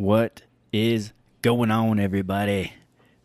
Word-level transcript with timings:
What 0.00 0.44
is 0.72 1.12
going 1.42 1.70
on, 1.70 2.00
everybody? 2.00 2.72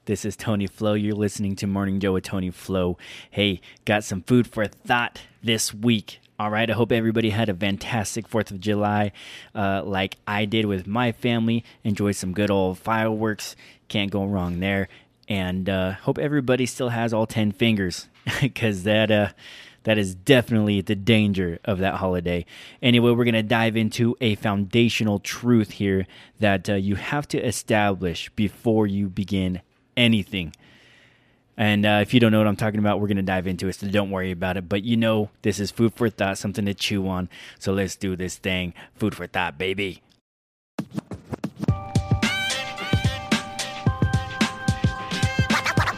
This 0.04 0.26
is 0.26 0.36
Tony 0.36 0.68
Flow. 0.68 0.94
You're 0.94 1.16
listening 1.16 1.56
to 1.56 1.68
Morning 1.68 2.02
Joe 2.02 2.12
with 2.12 2.26
Tony 2.26 2.52
Flow. 2.52 2.98
Hey, 3.32 3.62
got 3.86 4.04
some 4.04 4.22
food 4.24 4.46
for 4.46 4.68
thought 4.68 5.22
this 5.42 5.74
week. 5.74 6.20
All 6.38 6.50
right, 6.50 6.70
I 6.70 6.74
hope 6.74 6.92
everybody 6.92 7.30
had 7.30 7.48
a 7.48 7.54
fantastic 7.54 8.30
4th 8.30 8.52
of 8.52 8.60
July 8.60 9.14
uh, 9.56 9.84
like 9.86 10.18
I 10.28 10.44
did 10.44 10.66
with 10.66 10.86
my 10.86 11.14
family. 11.14 11.64
Enjoyed 11.86 12.18
some 12.18 12.34
good 12.34 12.52
old 12.52 12.78
fireworks. 12.78 13.56
Can't 13.88 14.12
go 14.12 14.26
wrong 14.26 14.60
there. 14.60 14.90
And 15.30 15.70
uh, 15.70 15.94
hope 15.94 16.18
everybody 16.18 16.66
still 16.66 16.90
has 16.90 17.14
all 17.14 17.26
10 17.26 17.54
fingers 17.54 18.10
because 18.42 18.84
that. 18.84 19.12
Uh, 19.12 19.30
that 19.86 19.98
is 19.98 20.14
definitely 20.14 20.82
the 20.82 20.96
danger 20.96 21.60
of 21.64 21.80
that 21.80 21.96
holiday. 21.96 22.46
Anyway, 22.82 23.12
we're 23.12 23.24
going 23.24 23.34
to 23.34 23.44
dive 23.44 23.78
into 23.78 24.16
a 24.20 24.36
foundational 24.36 25.20
truth 25.20 25.72
here 25.72 26.06
that 26.40 26.70
uh, 26.70 26.74
you 26.74 26.96
have 26.96 27.28
to 27.30 27.40
establish 27.40 28.30
before 28.36 28.86
you 28.86 29.08
begin 29.08 29.62
anything. 29.96 30.54
And 31.58 31.86
uh, 31.86 32.00
if 32.02 32.14
you 32.14 32.20
don't 32.20 32.32
know 32.32 32.40
what 32.40 32.48
I'm 32.48 32.58
talking 32.58 32.80
about, 32.80 33.00
we're 33.00 33.08
going 33.08 33.18
to 33.18 33.24
dive 33.24 33.48
into 33.48 33.68
it, 33.70 33.76
so 33.76 33.88
don't 33.88 34.12
worry 34.12 34.32
about 34.32 34.58
it. 34.58 34.68
But 34.68 34.84
you 34.84 34.98
know, 34.98 35.30
this 35.42 35.60
is 35.60 35.72
food 35.72 35.94
for 35.94 36.10
thought, 36.10 36.38
something 36.38 36.66
to 36.66 36.74
chew 36.74 37.08
on. 37.08 37.30
So 37.60 37.72
let's 37.72 37.96
do 37.96 38.16
this 38.16 38.36
thing. 38.36 38.74
Food 38.96 39.16
for 39.16 39.26
thought, 39.26 39.58
baby. 39.58 40.02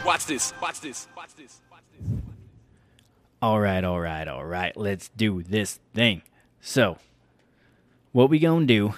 Watch 0.04 0.26
this. 0.26 0.54
Watch 0.62 0.80
this. 0.80 1.08
Watch 1.16 1.34
this. 1.36 1.60
Watch 1.70 1.82
this. 1.92 2.17
All 3.40 3.60
right, 3.60 3.84
all 3.84 4.00
right, 4.00 4.26
all 4.26 4.44
right. 4.44 4.76
Let's 4.76 5.10
do 5.10 5.44
this 5.44 5.78
thing. 5.94 6.22
So, 6.60 6.98
what 8.10 8.30
we 8.30 8.40
gonna 8.40 8.66
do 8.66 8.94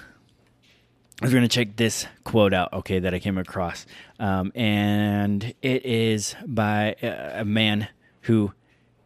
is 1.22 1.30
we're 1.30 1.34
gonna 1.34 1.48
check 1.48 1.76
this 1.76 2.06
quote 2.24 2.54
out, 2.54 2.72
okay, 2.72 3.00
that 3.00 3.12
I 3.12 3.18
came 3.18 3.36
across, 3.36 3.84
um, 4.18 4.50
and 4.54 5.52
it 5.60 5.84
is 5.84 6.36
by 6.46 6.96
a, 7.02 7.40
a 7.40 7.44
man 7.44 7.88
who 8.22 8.54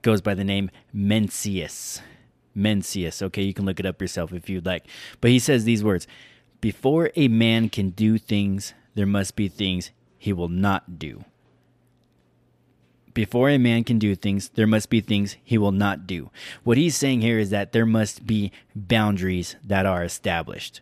goes 0.03 0.21
by 0.21 0.35
the 0.35 0.45
name 0.45 0.71
Mencius. 0.95 2.01
Mencius. 2.57 3.21
Okay, 3.21 3.43
you 3.43 3.53
can 3.53 3.65
look 3.65 3.81
it 3.81 3.87
up 3.87 4.01
yourself 4.01 4.33
if 4.33 4.49
you'd 4.49 4.65
like. 4.65 4.87
But 5.21 5.33
he 5.33 5.41
says 5.41 5.65
these 5.65 5.83
words: 5.83 6.07
"Before 6.61 7.11
a 7.17 7.27
man 7.27 7.71
can 7.71 7.91
do 7.91 8.19
things, 8.19 8.73
there 8.95 9.05
must 9.05 9.35
be 9.35 9.49
things 9.49 9.91
he 10.17 10.33
will 10.33 10.49
not 10.49 11.01
do." 11.01 11.25
Before 13.15 13.49
a 13.49 13.59
man 13.59 13.85
can 13.85 13.99
do 13.99 14.15
things, 14.17 14.51
there 14.51 14.67
must 14.67 14.91
be 14.91 15.01
things 15.01 15.37
he 15.45 15.57
will 15.57 15.73
not 15.73 16.07
do. 16.07 16.31
What 16.65 16.77
he's 16.77 16.97
saying 16.97 17.21
here 17.21 17.39
is 17.39 17.51
that 17.51 17.73
there 17.73 17.87
must 17.87 18.27
be 18.27 18.51
boundaries 18.75 19.55
that 19.65 19.87
are 19.87 20.03
established. 20.03 20.81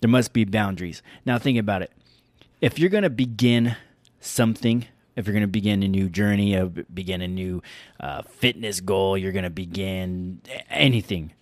There 0.00 0.10
must 0.10 0.32
be 0.32 0.44
boundaries. 0.44 1.02
Now, 1.24 1.38
think 1.38 1.58
about 1.58 1.82
it. 1.82 1.92
If 2.60 2.78
you're 2.78 2.90
going 2.90 3.04
to 3.04 3.10
begin 3.10 3.76
something, 4.20 4.86
if 5.14 5.26
you're 5.26 5.34
going 5.34 5.42
to 5.42 5.46
begin 5.46 5.84
a 5.84 5.88
new 5.88 6.08
journey, 6.08 6.56
uh, 6.56 6.66
begin 6.92 7.22
a 7.22 7.28
new 7.28 7.62
uh, 8.00 8.22
fitness 8.22 8.80
goal, 8.80 9.16
you're 9.16 9.32
going 9.32 9.44
to 9.44 9.50
begin 9.50 10.40
anything, 10.68 11.32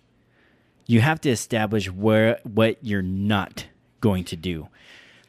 you 0.85 1.01
have 1.01 1.19
to 1.21 1.29
establish 1.29 1.89
where 1.89 2.39
what 2.43 2.77
you're 2.81 3.01
not 3.01 3.65
going 4.01 4.23
to 4.25 4.35
do. 4.35 4.67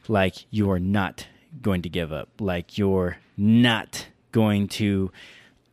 Like 0.07 0.45
you're 0.51 0.79
not 0.79 1.27
going 1.61 1.81
to 1.83 1.89
give 1.89 2.11
up. 2.11 2.29
Like 2.39 2.77
you're 2.77 3.17
not 3.37 4.07
going 4.33 4.67
to, 4.67 5.09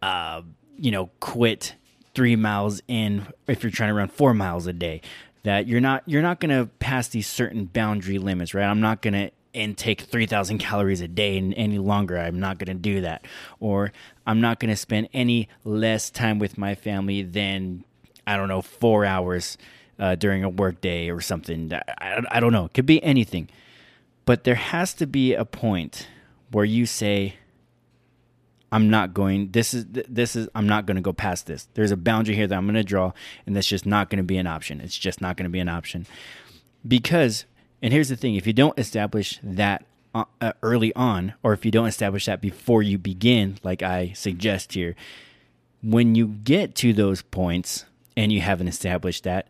uh, 0.02 0.42
you 0.78 0.92
know, 0.92 1.10
quit 1.18 1.74
three 2.14 2.36
miles 2.36 2.80
in 2.86 3.26
if 3.48 3.64
you're 3.64 3.72
trying 3.72 3.90
to 3.90 3.94
run 3.94 4.08
four 4.08 4.32
miles 4.32 4.68
a 4.68 4.72
day. 4.72 5.00
That 5.42 5.66
you're 5.66 5.80
not 5.80 6.04
you're 6.06 6.22
not 6.22 6.38
going 6.38 6.56
to 6.56 6.70
pass 6.78 7.08
these 7.08 7.26
certain 7.26 7.64
boundary 7.64 8.18
limits, 8.18 8.54
right? 8.54 8.66
I'm 8.66 8.80
not 8.80 9.02
going 9.02 9.14
to 9.14 9.30
intake 9.52 10.02
3000 10.02 10.58
calories 10.58 11.00
a 11.00 11.08
day 11.08 11.36
any 11.36 11.78
longer 11.78 12.16
i'm 12.16 12.38
not 12.38 12.56
going 12.58 12.68
to 12.68 12.74
do 12.74 13.00
that 13.00 13.24
or 13.58 13.92
i'm 14.24 14.40
not 14.40 14.60
going 14.60 14.68
to 14.70 14.76
spend 14.76 15.08
any 15.12 15.48
less 15.64 16.08
time 16.08 16.38
with 16.38 16.56
my 16.56 16.72
family 16.76 17.22
than 17.22 17.84
i 18.28 18.36
don't 18.36 18.46
know 18.46 18.62
four 18.62 19.04
hours 19.04 19.58
uh, 19.98 20.14
during 20.14 20.44
a 20.44 20.48
work 20.48 20.80
day 20.80 21.10
or 21.10 21.20
something 21.20 21.72
I, 21.98 22.22
I 22.30 22.38
don't 22.38 22.52
know 22.52 22.66
it 22.66 22.74
could 22.74 22.86
be 22.86 23.02
anything 23.02 23.48
but 24.24 24.44
there 24.44 24.54
has 24.54 24.94
to 24.94 25.06
be 25.06 25.34
a 25.34 25.44
point 25.44 26.06
where 26.52 26.64
you 26.64 26.86
say 26.86 27.34
I'm 28.72 28.88
not 28.88 29.14
going 29.14 29.50
this 29.50 29.74
is 29.74 29.86
this 29.88 30.36
is 30.36 30.48
I'm 30.54 30.68
not 30.68 30.86
going 30.86 30.96
to 30.96 31.02
go 31.02 31.12
past 31.12 31.46
this. 31.46 31.68
There's 31.74 31.90
a 31.90 31.96
boundary 31.96 32.34
here 32.34 32.46
that 32.46 32.56
I'm 32.56 32.66
going 32.66 32.74
to 32.74 32.84
draw 32.84 33.12
and 33.46 33.56
that's 33.56 33.66
just 33.66 33.86
not 33.86 34.10
going 34.10 34.18
to 34.18 34.24
be 34.24 34.38
an 34.38 34.46
option. 34.46 34.80
It's 34.80 34.96
just 34.96 35.20
not 35.20 35.36
going 35.36 35.44
to 35.44 35.50
be 35.50 35.58
an 35.60 35.68
option. 35.68 36.06
Because 36.86 37.46
and 37.82 37.92
here's 37.92 38.08
the 38.08 38.16
thing, 38.16 38.34
if 38.34 38.46
you 38.46 38.52
don't 38.52 38.78
establish 38.78 39.40
that 39.42 39.84
uh, 40.14 40.24
uh, 40.40 40.52
early 40.62 40.94
on 40.94 41.34
or 41.42 41.52
if 41.52 41.64
you 41.64 41.70
don't 41.70 41.86
establish 41.86 42.26
that 42.26 42.40
before 42.40 42.82
you 42.82 42.98
begin 42.98 43.58
like 43.62 43.82
I 43.82 44.12
suggest 44.12 44.74
here, 44.74 44.94
when 45.82 46.14
you 46.14 46.26
get 46.26 46.74
to 46.76 46.92
those 46.92 47.22
points 47.22 47.86
and 48.16 48.30
you 48.32 48.40
haven't 48.40 48.68
established 48.68 49.24
that 49.24 49.48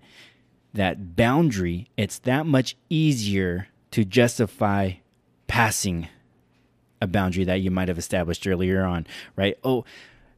that 0.73 1.17
boundary, 1.17 1.89
it's 1.97 2.19
that 2.21 2.47
much 2.47 2.77
easier 2.89 3.69
to 3.91 4.05
justify 4.05 4.93
passing 5.49 6.09
a 7.01 7.07
boundary 7.07 7.45
that 7.45 7.61
you 7.61 7.71
might 7.71 7.89
have 7.89 7.99
established 7.99 8.47
earlier 8.47 8.85
on, 8.85 9.07
right? 9.37 9.59
Oh, 9.65 9.85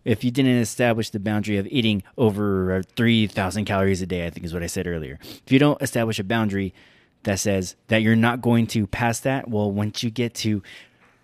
if 0.04 0.24
you 0.24 0.30
didn't 0.30 0.56
establish 0.56 1.10
the 1.10 1.20
boundary 1.20 1.58
of 1.58 1.66
eating 1.68 2.02
over 2.18 2.82
3,000 2.96 3.64
calories 3.64 4.02
a 4.02 4.06
day, 4.06 4.26
I 4.26 4.30
think 4.30 4.44
is 4.44 4.52
what 4.52 4.62
I 4.62 4.66
said 4.66 4.86
earlier. 4.86 5.18
If 5.22 5.52
you 5.52 5.58
don't 5.58 5.80
establish 5.80 6.18
a 6.18 6.24
boundary 6.24 6.74
that 7.22 7.38
says 7.38 7.76
that 7.88 8.02
you're 8.02 8.16
not 8.16 8.42
going 8.42 8.66
to 8.68 8.86
pass 8.86 9.20
that, 9.20 9.48
well, 9.48 9.70
once 9.70 10.02
you 10.02 10.10
get 10.10 10.34
to 10.34 10.62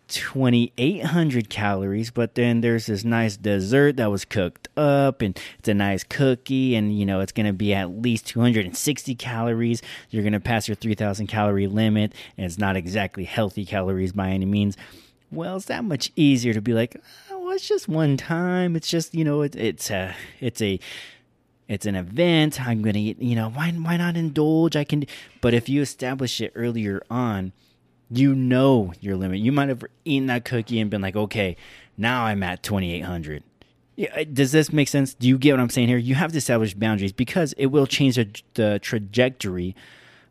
2,800 0.09 1.51
calories, 1.51 2.11
but 2.11 2.35
then 2.35 2.63
there's 2.63 2.87
this 2.87 3.05
nice 3.05 3.37
dessert 3.37 3.97
that 3.99 4.11
was 4.11 4.25
cooked 4.25 4.69
up 4.77 5.21
and 5.21 5.39
it's 5.59 5.69
a 5.69 5.75
nice 5.75 6.03
cookie 6.03 6.75
and 6.75 6.99
you 6.99 7.05
know 7.05 7.21
it's 7.21 7.33
going 7.33 7.47
to 7.47 7.53
be 7.53 7.75
at 7.75 7.91
least 7.91 8.27
260 8.27 9.15
calories. 9.17 9.83
You're 10.11 10.23
going 10.23 10.33
to 10.33 10.41
pass 10.41 10.67
your 10.67 10.77
3,000 10.77 11.27
calorie 11.27 11.67
limit 11.67 12.15
and 12.39 12.47
it's 12.47 12.59
not 12.59 12.77
exactly 12.77 13.25
healthy 13.25 13.67
calories 13.67 14.13
by 14.13 14.31
any 14.31 14.47
means 14.47 14.79
well, 15.31 15.57
it's 15.57 15.67
that 15.67 15.85
much 15.85 16.11
easier 16.17 16.55
to 16.55 16.61
be 16.61 16.73
like, 16.73 17.01
oh, 17.31 17.39
well, 17.39 17.55
it's 17.55 17.69
just 17.69 17.89
one 17.89 18.17
time. 18.17 18.77
It's 18.77 18.89
just 18.89 19.15
you 19.15 19.25
know, 19.25 19.43
it, 19.43 19.57
it's 19.57 19.91
a 19.91 20.15
it's 20.41 20.61
a 20.63 20.81
it's 21.69 21.87
an 21.87 21.95
event. 21.95 22.61
I'm 22.61 22.83
gonna 22.83 22.99
you 22.99 23.35
know 23.35 23.51
why 23.51 23.71
why 23.73 23.97
not 23.97 24.17
indulge? 24.17 24.77
I 24.77 24.85
can. 24.85 25.05
But 25.41 25.55
if 25.55 25.69
you 25.69 25.83
establish 25.83 26.41
it 26.41 26.53
earlier 26.55 27.03
on, 27.11 27.53
you 28.11 28.35
know 28.35 28.93
your 29.01 29.17
limit. 29.17 29.41
You 29.41 29.53
might 29.53 29.69
have 29.69 29.85
eaten 30.05 30.27
that 30.29 30.45
cookie 30.45 30.81
and 30.81 30.91
been 30.91 31.03
like, 31.03 31.17
okay, 31.17 31.57
now 31.97 32.25
I'm 32.25 32.43
at 32.43 32.63
2,800. 32.63 33.43
Yeah, 33.97 34.15
uh, 34.15 34.25
does 34.33 34.53
this 34.53 34.73
make 34.73 34.89
sense? 34.89 35.13
Do 35.13 35.27
you 35.27 35.37
get 35.37 35.53
what 35.53 35.61
I'm 35.61 35.71
saying 35.71 35.89
here? 35.89 35.99
You 35.99 36.15
have 36.15 36.31
to 36.33 36.39
establish 36.39 36.73
boundaries 36.75 37.13
because 37.13 37.53
it 37.55 37.67
will 37.67 37.87
change 37.87 38.15
the, 38.15 38.31
the 38.55 38.79
trajectory 38.81 39.75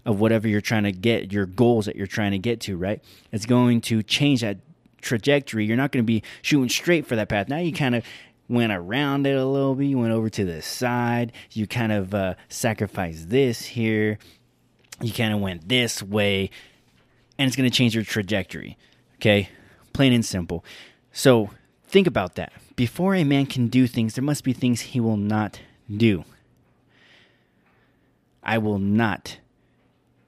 of 0.06 0.22
whatever 0.22 0.48
you're 0.48 0.62
trying 0.62 0.84
to 0.84 0.94
get, 0.94 1.34
your 1.34 1.46
goals 1.46 1.86
that 1.86 1.98
you're 1.98 2.08
trying 2.08 2.32
to 2.32 2.38
get 2.38 2.62
to, 2.62 2.78
right? 2.78 3.04
It's 3.34 3.46
going 3.46 3.82
to 3.82 4.02
change 4.02 4.40
that 4.40 4.58
trajectory. 5.02 5.66
You're 5.66 5.78
not 5.78 5.92
going 5.92 6.04
to 6.04 6.08
be 6.08 6.24
shooting 6.42 6.70
straight 6.70 7.06
for 7.06 7.16
that 7.16 7.30
path. 7.30 7.48
Now 7.50 7.60
you 7.60 7.74
kind 7.74 7.96
of 7.96 8.04
went 8.50 8.72
around 8.72 9.28
it 9.28 9.36
a 9.36 9.46
little 9.46 9.76
bit. 9.76 9.86
You 9.86 9.98
went 9.98 10.14
over 10.14 10.30
to 10.30 10.46
the 10.46 10.62
side. 10.62 11.34
You 11.52 11.68
kind 11.68 11.92
of 11.92 12.14
uh, 12.14 12.36
sacrificed 12.50 13.30
this 13.30 13.66
here. 13.66 14.18
You 15.02 15.14
kind 15.14 15.34
of 15.34 15.40
went 15.40 15.68
this 15.68 16.02
way, 16.02 16.50
and 17.38 17.48
it's 17.48 17.56
going 17.56 17.70
to 17.70 17.76
change 17.76 17.94
your 17.94 18.04
trajectory. 18.04 18.78
Okay, 19.16 19.50
plain 19.94 20.14
and 20.14 20.26
simple. 20.26 20.66
So 21.12 21.52
think 21.88 22.08
about 22.08 22.36
that. 22.36 22.52
Before 22.76 23.16
a 23.16 23.24
man 23.24 23.46
can 23.46 23.68
do 23.68 23.88
things, 23.88 24.16
there 24.16 24.24
must 24.24 24.44
be 24.44 24.54
things 24.54 24.82
he 24.82 25.00
will 25.00 25.18
not 25.18 25.60
do. 25.96 26.24
I 28.44 28.58
will 28.60 28.80
not 28.80 29.38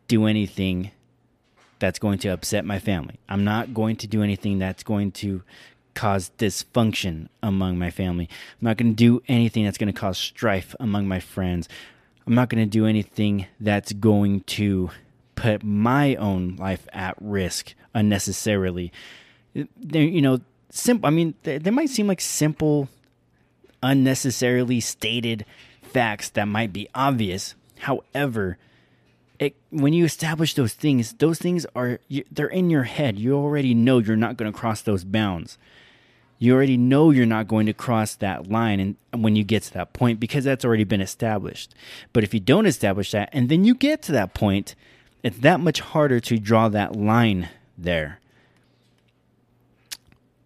do 0.08 0.26
anything 0.26 0.92
that's 1.80 2.00
going 2.00 2.20
to 2.20 2.30
upset 2.30 2.66
my 2.66 2.80
family. 2.80 3.20
I'm 3.28 3.44
not 3.44 3.74
going 3.74 3.96
to 3.98 4.08
do 4.08 4.22
anything 4.22 4.60
that's 4.60 4.84
going 4.84 5.12
to 5.14 5.44
cause 5.96 6.32
dysfunction 6.38 7.28
among 7.42 7.78
my 7.78 7.92
family. 7.92 8.30
I'm 8.62 8.66
not 8.66 8.78
going 8.78 8.92
to 8.92 8.96
do 8.96 9.22
anything 9.28 9.66
that's 9.66 9.78
going 9.78 9.92
to 9.92 10.00
cause 10.00 10.18
strife 10.18 10.76
among 10.80 11.08
my 11.08 11.20
friends. 11.20 11.68
I'm 12.28 12.36
not 12.36 12.50
going 12.50 12.64
to 12.64 12.70
do 12.70 12.86
anything 12.86 13.48
that's 13.60 13.92
going 13.94 14.42
to 14.42 14.92
put 15.36 15.64
my 15.64 16.16
own 16.16 16.56
life 16.58 16.88
at 16.94 17.16
risk 17.20 17.74
unnecessarily. 17.94 18.92
There, 19.54 20.04
you 20.04 20.22
know, 20.22 20.40
simple. 20.70 21.08
I 21.08 21.10
mean, 21.10 21.34
they, 21.44 21.58
they 21.58 21.72
might 21.72 21.90
seem 21.90 22.08
like 22.08 22.22
simple, 22.22 22.88
unnecessarily 23.82 24.80
stated 24.80 25.46
facts 25.82 26.30
that 26.30 26.46
might 26.46 26.72
be 26.72 26.88
obvious. 26.94 27.56
However, 27.80 28.58
it, 29.40 29.56
when 29.70 29.94
you 29.94 30.04
establish 30.04 30.54
those 30.54 30.74
things, 30.74 31.14
those 31.14 31.40
things 31.40 31.66
are 31.74 32.00
they're 32.30 32.48
in 32.48 32.70
your 32.70 32.84
head. 32.84 33.18
You 33.18 33.36
already 33.36 33.74
know 33.74 34.00
you're 34.00 34.18
not 34.18 34.38
going 34.38 34.52
to 34.52 34.58
cross 34.58 34.82
those 34.82 35.06
bounds. 35.06 35.58
You 36.38 36.54
already 36.54 36.78
know 36.78 37.12
you're 37.12 37.26
not 37.26 37.48
going 37.48 37.66
to 37.66 37.74
cross 37.74 38.16
that 38.16 38.50
line 38.50 38.80
and 39.12 39.24
when 39.24 39.36
you 39.36 39.44
get 39.44 39.64
to 39.64 39.74
that 39.74 39.92
point 39.92 40.20
because 40.20 40.46
that's 40.46 40.64
already 40.64 40.86
been 40.86 41.02
established. 41.02 41.74
But 42.14 42.24
if 42.24 42.34
you 42.34 42.40
don't 42.40 42.66
establish 42.66 43.12
that 43.12 43.30
and 43.34 43.50
then 43.50 43.66
you 43.66 43.76
get 43.76 44.02
to 44.04 44.12
that 44.14 44.34
point, 44.34 44.76
it's 45.22 45.40
that 45.40 45.60
much 45.60 45.82
harder 45.82 46.20
to 46.22 46.38
draw 46.38 46.70
that 46.70 46.96
line 46.96 47.50
there. 47.78 48.20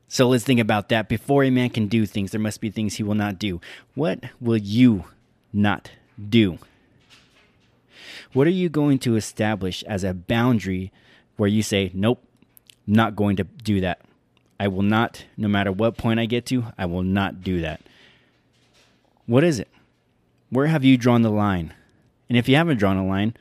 So 0.07 0.27
let's 0.27 0.43
think 0.43 0.59
about 0.59 0.89
that. 0.89 1.09
Before 1.09 1.43
a 1.43 1.49
man 1.49 1.69
can 1.69 1.87
do 1.87 2.05
things, 2.05 2.31
there 2.31 2.41
must 2.41 2.61
be 2.61 2.69
things 2.69 2.95
he 2.95 3.03
will 3.03 3.15
not 3.15 3.39
do. 3.39 3.61
What 3.95 4.23
will 4.39 4.57
you 4.57 5.05
not 5.51 5.89
do? 6.29 6.59
What 8.33 8.47
are 8.47 8.51
you 8.51 8.67
going 8.67 8.99
to 8.99 9.15
establish 9.15 9.83
as 9.83 10.03
a 10.03 10.13
boundary 10.13 10.91
where 11.37 11.49
you 11.49 11.61
say, 11.61 11.91
nope, 11.93 12.23
not 12.87 13.15
going 13.15 13.35
to 13.37 13.43
do 13.43 13.79
that? 13.81 14.01
I 14.59 14.67
will 14.67 14.81
not, 14.81 15.25
no 15.37 15.47
matter 15.47 15.71
what 15.71 15.97
point 15.97 16.19
I 16.19 16.25
get 16.25 16.45
to, 16.47 16.65
I 16.77 16.85
will 16.85 17.03
not 17.03 17.41
do 17.41 17.61
that. 17.61 17.81
What 19.25 19.43
is 19.43 19.59
it? 19.59 19.67
Where 20.49 20.67
have 20.67 20.83
you 20.83 20.97
drawn 20.97 21.21
the 21.21 21.29
line? 21.29 21.73
And 22.27 22.37
if 22.37 22.49
you 22.49 22.55
haven't 22.55 22.77
drawn 22.77 22.97
a 22.97 23.05
line, 23.05 23.35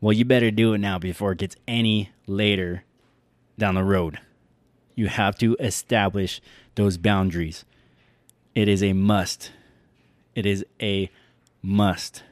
well, 0.00 0.12
you 0.12 0.24
better 0.24 0.50
do 0.50 0.74
it 0.74 0.78
now 0.78 0.98
before 0.98 1.32
it 1.32 1.38
gets 1.38 1.56
any 1.66 2.10
later 2.26 2.84
down 3.58 3.74
the 3.74 3.84
road. 3.84 4.18
You 4.94 5.08
have 5.08 5.36
to 5.38 5.56
establish 5.58 6.40
those 6.74 6.98
boundaries. 6.98 7.64
It 8.54 8.68
is 8.68 8.82
a 8.82 8.92
must. 8.92 9.52
It 10.34 10.44
is 10.44 10.64
a 10.80 11.10
must. 11.62 12.22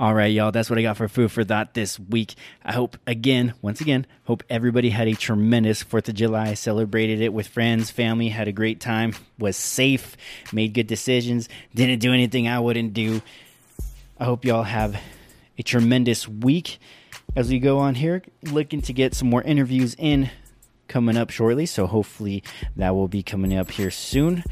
All 0.00 0.14
right, 0.14 0.32
y'all, 0.32 0.52
that's 0.52 0.70
what 0.70 0.78
I 0.78 0.82
got 0.82 0.96
for 0.96 1.08
food 1.08 1.32
for 1.32 1.42
thought 1.42 1.74
this 1.74 1.98
week. 1.98 2.36
I 2.64 2.72
hope, 2.72 2.96
again, 3.04 3.54
once 3.62 3.80
again, 3.80 4.06
hope 4.26 4.44
everybody 4.48 4.90
had 4.90 5.08
a 5.08 5.14
tremendous 5.14 5.82
4th 5.82 6.08
of 6.08 6.14
July, 6.14 6.54
celebrated 6.54 7.20
it 7.20 7.32
with 7.32 7.48
friends, 7.48 7.90
family, 7.90 8.28
had 8.28 8.46
a 8.46 8.52
great 8.52 8.80
time, 8.80 9.12
was 9.40 9.56
safe, 9.56 10.16
made 10.52 10.72
good 10.72 10.86
decisions, 10.86 11.48
didn't 11.74 11.98
do 11.98 12.12
anything 12.12 12.46
I 12.46 12.60
wouldn't 12.60 12.94
do. 12.94 13.22
I 14.20 14.24
hope 14.24 14.44
y'all 14.44 14.62
have 14.62 15.00
a 15.58 15.64
tremendous 15.64 16.28
week 16.28 16.78
as 17.34 17.50
we 17.50 17.58
go 17.58 17.78
on 17.78 17.96
here, 17.96 18.22
looking 18.44 18.80
to 18.82 18.92
get 18.92 19.16
some 19.16 19.28
more 19.28 19.42
interviews 19.42 19.96
in 19.98 20.30
coming 20.86 21.16
up 21.16 21.30
shortly. 21.30 21.66
So 21.66 21.88
hopefully 21.88 22.44
that 22.76 22.94
will 22.94 23.08
be 23.08 23.24
coming 23.24 23.52
up 23.52 23.72
here 23.72 23.90
soon. 23.90 24.44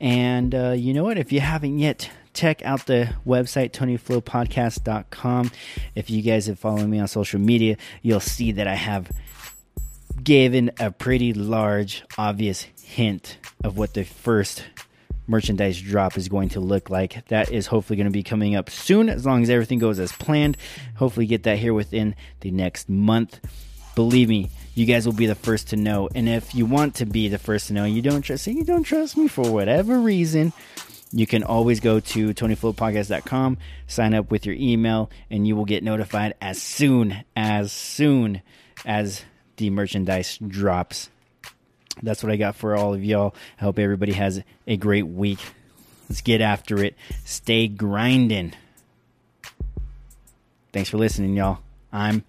And 0.00 0.54
uh, 0.54 0.70
you 0.70 0.94
know 0.94 1.04
what? 1.04 1.18
If 1.18 1.32
you 1.32 1.40
haven't 1.40 1.78
yet, 1.78 2.10
check 2.36 2.62
out 2.64 2.86
the 2.86 3.14
website, 3.26 3.72
TonyFlowPodcast.com. 3.72 5.50
If 5.94 6.10
you 6.10 6.22
guys 6.22 6.46
have 6.46 6.58
followed 6.58 6.88
me 6.88 7.00
on 7.00 7.08
social 7.08 7.40
media, 7.40 7.76
you'll 8.02 8.20
see 8.20 8.52
that 8.52 8.66
I 8.66 8.74
have 8.74 9.10
given 10.22 10.70
a 10.78 10.90
pretty 10.90 11.32
large, 11.32 12.04
obvious 12.18 12.66
hint 12.82 13.38
of 13.64 13.76
what 13.76 13.94
the 13.94 14.04
first 14.04 14.64
merchandise 15.26 15.80
drop 15.80 16.16
is 16.16 16.28
going 16.28 16.50
to 16.50 16.60
look 16.60 16.90
like. 16.90 17.26
That 17.28 17.50
is 17.50 17.66
hopefully 17.66 17.96
going 17.96 18.06
to 18.06 18.12
be 18.12 18.22
coming 18.22 18.54
up 18.54 18.70
soon, 18.70 19.08
as 19.08 19.26
long 19.26 19.42
as 19.42 19.50
everything 19.50 19.78
goes 19.78 19.98
as 19.98 20.12
planned. 20.12 20.56
Hopefully, 20.96 21.26
get 21.26 21.44
that 21.44 21.58
here 21.58 21.74
within 21.74 22.14
the 22.40 22.50
next 22.50 22.88
month. 22.88 23.40
Believe 23.94 24.28
me, 24.28 24.50
you 24.74 24.84
guys 24.84 25.06
will 25.06 25.14
be 25.14 25.26
the 25.26 25.34
first 25.34 25.68
to 25.68 25.76
know. 25.76 26.08
And 26.14 26.28
if 26.28 26.54
you 26.54 26.66
want 26.66 26.96
to 26.96 27.06
be 27.06 27.28
the 27.28 27.38
first 27.38 27.68
to 27.68 27.72
know, 27.72 27.84
you 27.84 28.02
don't 28.02 28.20
trust, 28.20 28.46
you 28.46 28.62
don't 28.62 28.82
trust 28.82 29.16
me 29.16 29.26
for 29.26 29.50
whatever 29.50 29.98
reason, 29.98 30.52
you 31.12 31.26
can 31.26 31.42
always 31.42 31.80
go 31.80 32.00
to 32.00 32.34
tonyflowpodcast.com, 32.34 33.58
sign 33.86 34.14
up 34.14 34.30
with 34.30 34.44
your 34.44 34.56
email, 34.56 35.10
and 35.30 35.46
you 35.46 35.56
will 35.56 35.64
get 35.64 35.82
notified 35.82 36.34
as 36.40 36.60
soon 36.60 37.24
as 37.34 37.72
soon 37.72 38.42
as 38.84 39.24
the 39.56 39.70
merchandise 39.70 40.38
drops. 40.46 41.10
That's 42.02 42.22
what 42.22 42.32
I 42.32 42.36
got 42.36 42.56
for 42.56 42.76
all 42.76 42.92
of 42.92 43.04
y'all. 43.04 43.34
I 43.58 43.64
hope 43.64 43.78
everybody 43.78 44.12
has 44.12 44.42
a 44.66 44.76
great 44.76 45.06
week. 45.06 45.38
Let's 46.08 46.20
get 46.20 46.40
after 46.40 46.82
it. 46.82 46.94
Stay 47.24 47.68
grinding. 47.68 48.52
Thanks 50.72 50.90
for 50.90 50.98
listening, 50.98 51.36
y'all. 51.36 51.60
I'm 51.92 52.24